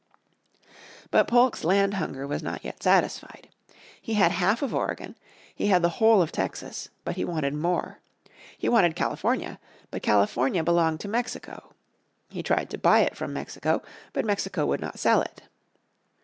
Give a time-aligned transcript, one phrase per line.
[1.11, 3.49] But Polk's land hunger was not yet satisfied.
[4.01, 5.15] He had half of Oregon,
[5.53, 7.99] he had the whole of Texas, but he wanted more.
[8.57, 9.59] He waned California,
[9.91, 11.75] but California belonged to Mexico.
[12.29, 15.43] He tried to buy it from Mexico, but Mexico would not sell it.